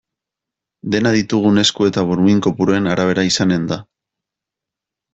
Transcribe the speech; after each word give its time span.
Dena 0.95 1.11
ditugun 1.15 1.61
esku 1.65 1.87
eta 1.91 2.05
burmuin 2.13 2.41
kopuruen 2.49 2.93
arabera 2.97 3.29
izanen 3.31 3.71
da. 3.75 3.81